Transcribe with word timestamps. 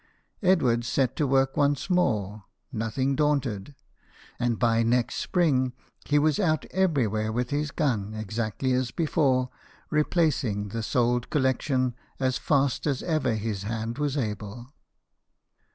Edward 0.41 0.83
set 0.83 1.15
to 1.17 1.27
work 1.27 1.55
once 1.55 1.87
more, 1.87 2.45
nothing 2.71 3.15
daunted, 3.15 3.75
and 4.39 4.57
by 4.57 4.81
next 4.81 5.17
spring 5.17 5.73
he 6.05 6.17
was 6.17 6.39
out 6.39 6.65
everywhere 6.71 7.31
with 7.31 7.51
his 7.51 7.69
gun, 7.69 8.15
exactly 8.15 8.73
as 8.73 8.89
before, 8.89 9.51
replacing 9.91 10.69
the 10.69 10.81
sold 10.81 11.29
collection 11.29 11.93
as 12.19 12.39
fast 12.39 12.87
as 12.87 13.03
ever 13.03 13.35
his 13.35 13.61
hand 13.61 13.99
was 13.99 14.17
able. 14.17 14.73